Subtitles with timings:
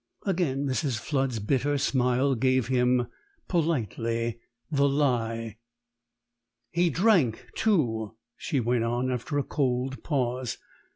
[0.25, 0.97] Again Mrs.
[0.97, 3.05] Flood's bitter smile gave him
[3.47, 4.39] politely
[4.71, 5.57] the lie.
[6.71, 10.57] "He drank, too," she went on, after a cold pause.